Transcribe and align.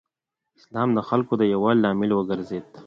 اسلام 0.59 0.89
د 0.93 0.99
خلکو 1.09 1.33
د 1.37 1.43
یووالي 1.53 1.81
لامل 1.83 2.11
وګرځېد. 2.13 2.65